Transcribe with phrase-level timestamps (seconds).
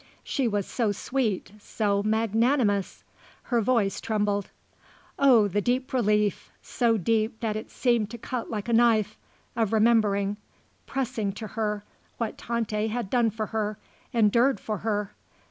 [0.23, 3.03] She was so sweet, so magnanimous,"
[3.43, 4.49] her voice trembled.
[5.19, 9.15] Oh the deep relief, so deep that it seemed to cut like a knife
[9.55, 10.37] of remembering,
[10.87, 11.83] pressing to her,
[12.17, 13.77] what Tante had done for her,
[14.11, 15.11] endured for her!